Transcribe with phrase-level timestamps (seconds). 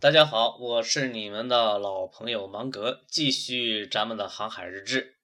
[0.00, 5.16] 大家好，我是你们的老朋友芒格，继续咱们的航海日志。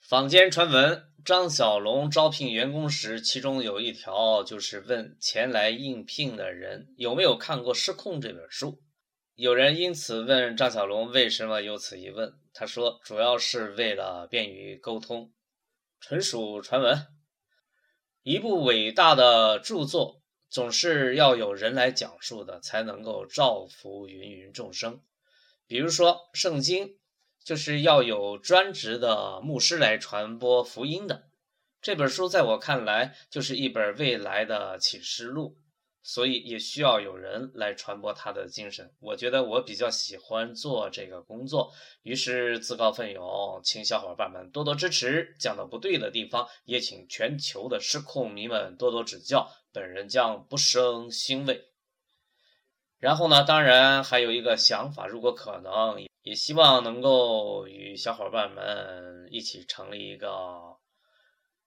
[0.00, 8.82] 坊间传闻张小龙招聘员工时，其中有一条就是问前来应聘的人有没有看过《失控》这本书。
[9.36, 15.32] 有人因此问张小龙为什么有此一问，他说主要是为了便于沟通，
[16.00, 17.06] 纯属传闻。
[18.24, 20.21] 一部伟大的著作。
[20.52, 25.00] 总是要有人来讲述的，才能够造福芸芸众生。
[25.66, 26.88] 比如说《圣经》，
[27.42, 31.30] 就是要有专职的牧师来传播福音的。
[31.80, 35.56] 这本书在我看来，就是一本未来的启示录。
[36.02, 38.92] 所以也需要有人来传播他的精神。
[39.00, 41.72] 我觉得我比较喜欢做这个工作，
[42.02, 45.34] 于是自告奋勇，请小伙伴们多多支持。
[45.38, 51.62] 讲的不对的地方，也请全球的失控迷们多多指教，本人将不生欣慰。
[52.98, 60.81] 然后呢，当然还有一个想法，如果可能，也希望能够与小伙伴们一起成立一个。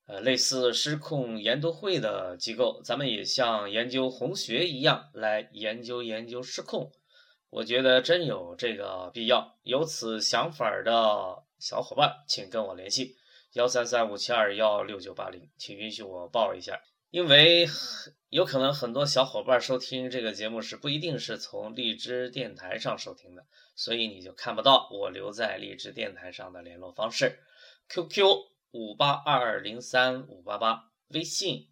[0.08, 6.92] 呃，类似失控研读会的机构，咱们也像研究红学一样来研究研究失控。
[7.50, 9.58] 我觉得真有这个必要。
[9.64, 13.16] 有此想法的小伙伴，请跟我联系：
[13.54, 17.68] 幺三三五七二幺六九八零，请允许我报一下，因为
[18.30, 23.44] 有可能很多小伙伴收听这个节目时不一定是从荔枝电台上收听的，
[23.74, 27.40] 所以你就看不到我留在荔枝电台上的联络方式
[27.90, 28.54] ，QQ。
[28.72, 31.70] 五八二二零三五八八，微信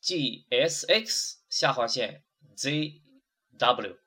[0.00, 2.24] g s x 下划线
[2.54, 3.02] z
[3.58, 3.98] w，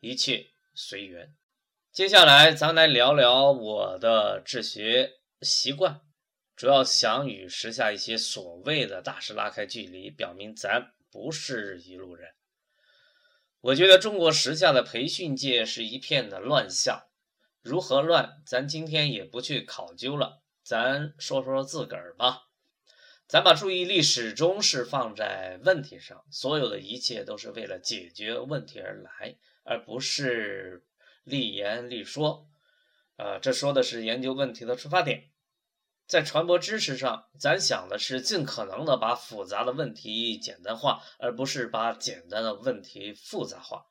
[0.00, 1.34] 一切随缘。
[1.92, 6.00] 接下来咱来聊聊我的治学习惯，
[6.56, 12.34] 主要想与时下一些所谓的大师拉开距离，表明咱不是一路人。
[13.60, 17.08] 我觉得中国时下的培训界是一片的乱象，
[17.60, 20.40] 如何乱，咱今天也不去考究了。
[20.68, 22.42] 咱说说自个儿吧，
[23.26, 30.84] 咱把注意力始终是放在问题上，所有的一切都是为了解决问题而来，而不是
[31.24, 32.50] 立言立说。
[33.16, 35.30] 呃，这说的是研究问题的出发点。
[36.06, 43.86] 在传播知识上，咱想的是尽可能的把复杂的问题简单化，而不是把简单的问题复杂化。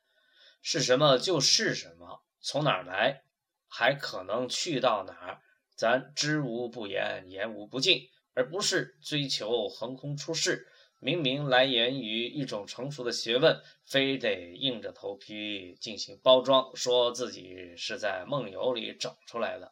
[0.62, 3.24] 是什么就是什么，从哪儿来，
[3.68, 5.42] 还可能去到哪儿。
[5.78, 8.02] 咱知无不言，言无不尽，
[8.34, 10.68] 而不是追求横空出世。
[11.00, 19.72] 明明来源于一种成熟的学问，非得硬着头皮进行包装，说自己是在梦游里整出来的。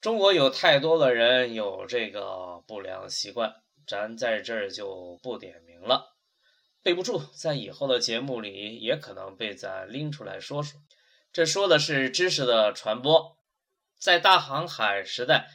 [0.00, 3.54] 中国有太多的人有这个不良习惯，
[3.86, 6.16] 咱在这儿就不点名了，
[6.82, 10.80] 背不住，在以后的节目里也可能被咱拎出来说说。
[11.30, 13.36] 这说的是知识的传播。
[14.02, 15.48] 在大航海时代，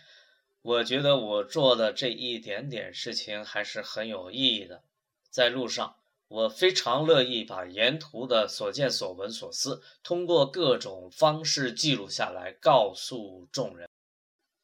[0.62, 4.84] 我觉得我做的这一点点事情还是很有意义的。
[5.30, 5.98] 在路上，
[6.30, 13.90] 我非常乐意把沿途的所见所闻所思，通过各种方式记录下来，告诉众人。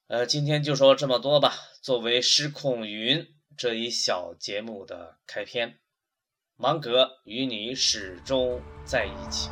[0.08, 1.54] 呃，今天就说这么多吧。
[1.82, 5.78] 作为失控云这一小节目的开篇，
[6.56, 9.50] 芒格与你始终在一起。